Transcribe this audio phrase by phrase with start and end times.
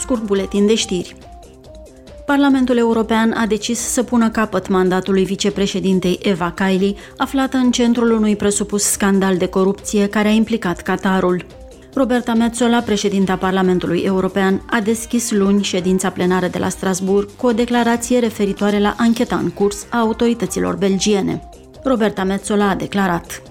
[0.00, 1.16] scurt buletin de știri.
[2.26, 8.36] Parlamentul European a decis să pună capăt mandatului vicepreședintei Eva Kaili, aflată în centrul unui
[8.36, 11.44] presupus scandal de corupție care a implicat Qatarul.
[11.94, 17.52] Roberta Metzola, președinta Parlamentului European, a deschis luni ședința plenară de la Strasburg cu o
[17.52, 21.48] declarație referitoare la ancheta în curs a autorităților belgiene.
[21.84, 23.42] Roberta Metzola a declarat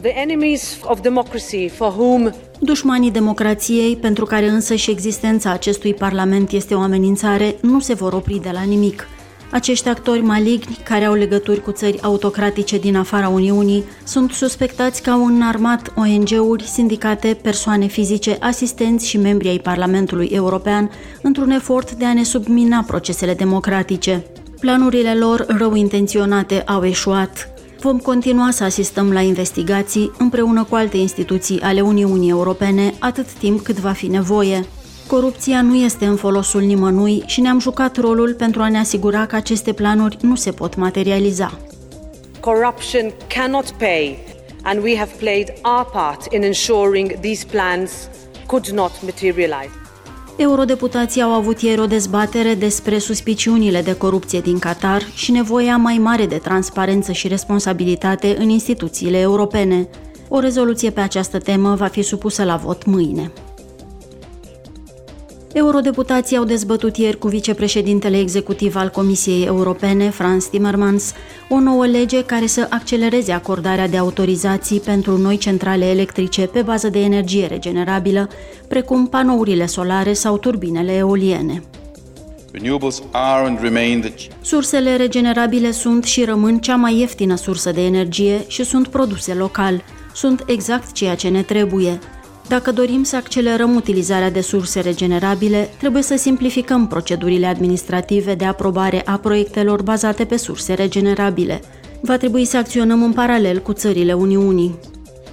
[0.00, 6.50] The enemies of democracy for whom Dușmanii democrației, pentru care însă și existența acestui parlament
[6.50, 9.08] este o amenințare, nu se vor opri de la nimic.
[9.50, 15.10] Acești actori maligni, care au legături cu țări autocratice din afara Uniunii, sunt suspectați că
[15.10, 20.90] au înarmat ONG-uri, sindicate, persoane fizice, asistenți și membri ai Parlamentului European
[21.22, 24.24] într-un efort de a ne submina procesele democratice.
[24.60, 27.55] Planurile lor rău intenționate au eșuat.
[27.80, 33.60] Vom continua să asistăm la investigații împreună cu alte instituții ale Uniunii Europene atât timp
[33.60, 34.64] cât va fi nevoie.
[35.06, 39.36] Corupția nu este în folosul nimănui și ne-am jucat rolul pentru a ne asigura că
[39.36, 41.58] aceste planuri nu se pot materializa.
[42.40, 44.18] Corruption cannot pay
[44.62, 48.08] and we have played our part in ensuring these plans
[48.46, 49.85] could not materialize.
[50.36, 55.98] Eurodeputații au avut ieri o dezbatere despre suspiciunile de corupție din Qatar și nevoia mai
[55.98, 59.88] mare de transparență și responsabilitate în instituțiile europene.
[60.28, 63.32] O rezoluție pe această temă va fi supusă la vot mâine.
[65.58, 71.12] Eurodeputații au dezbătut ieri cu vicepreședintele executiv al Comisiei Europene, Franz Timmermans,
[71.48, 76.88] o nouă lege care să accelereze acordarea de autorizații pentru noi centrale electrice pe bază
[76.88, 78.28] de energie regenerabilă,
[78.68, 81.62] precum panourile solare sau turbinele eoliene.
[84.40, 89.82] Sursele regenerabile sunt și rămân cea mai ieftină sursă de energie și sunt produse local.
[90.14, 91.98] Sunt exact ceea ce ne trebuie,
[92.48, 99.02] dacă dorim să accelerăm utilizarea de surse regenerabile, trebuie să simplificăm procedurile administrative de aprobare
[99.04, 101.60] a proiectelor bazate pe surse regenerabile.
[102.00, 104.78] Va trebui să acționăm în paralel cu țările Uniunii.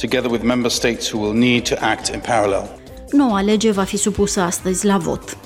[0.00, 2.78] Together with member states who will need to act in parallel.
[3.10, 5.36] Noua lege va fi supusă astăzi la vot.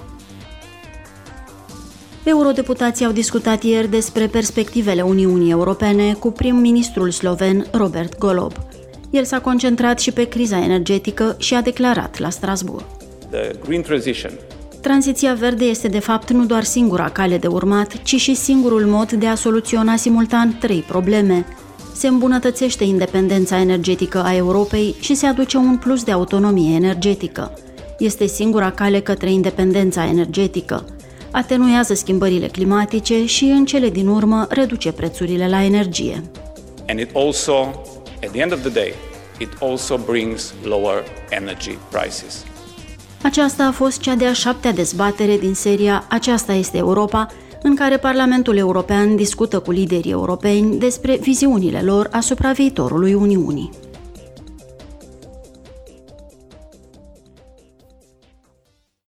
[2.24, 8.52] Eurodeputații au discutat ieri despre perspectivele Uniunii Europene cu prim-ministrul sloven Robert Golob.
[9.10, 12.84] El s-a concentrat și pe criza energetică și a declarat la Strasbourg.
[13.30, 14.30] The green transition
[14.80, 19.12] Tranziția verde este de fapt nu doar singura cale de urmat, ci și singurul mod
[19.12, 21.46] de a soluționa simultan trei probleme.
[21.94, 27.52] Se îmbunătățește independența energetică a Europei și se aduce un plus de autonomie energetică.
[27.98, 30.84] Este singura cale către independența energetică.
[31.30, 36.22] Atenuează schimbările climatice și, în cele din urmă, reduce prețurile la energie.
[36.88, 37.82] And it also
[38.22, 38.94] At the end of the day,
[39.38, 42.44] it also brings lower energy prices.
[43.22, 47.26] Aceasta a fost cea de-a șaptea dezbatere din seria Aceasta este Europa,
[47.62, 53.70] în care Parlamentul European discută cu liderii europeni despre viziunile lor asupra viitorului Uniunii.